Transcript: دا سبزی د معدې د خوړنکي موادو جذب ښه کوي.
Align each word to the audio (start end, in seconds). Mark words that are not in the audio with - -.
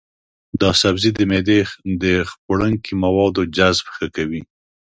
دا 0.61 0.71
سبزی 0.81 1.09
د 1.15 1.19
معدې 1.29 1.59
د 2.03 2.05
خوړنکي 2.31 2.93
موادو 3.03 3.41
جذب 3.55 3.85
ښه 3.95 4.07
کوي. 4.15 4.41